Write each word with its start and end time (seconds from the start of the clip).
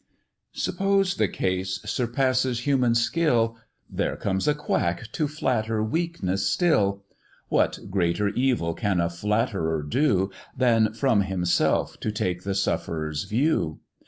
Suppose 0.55 1.17
the 1.17 1.27
case 1.27 1.79
surpasses 1.85 2.61
human 2.61 2.95
skill, 2.95 3.57
There 3.87 4.15
comes 4.15 4.47
a 4.47 4.55
quack 4.55 5.11
to 5.11 5.27
flatter 5.27 5.83
weakness 5.83 6.47
still; 6.47 7.03
What 7.49 7.77
greater 7.91 8.29
evil 8.29 8.73
can 8.73 8.99
a 8.99 9.11
flatterer 9.11 9.83
do, 9.83 10.31
Than 10.57 10.91
from 10.95 11.21
himself 11.21 11.99
to 11.99 12.11
take 12.11 12.41
the 12.41 12.55
sufferer's 12.55 13.25
view? 13.25 13.79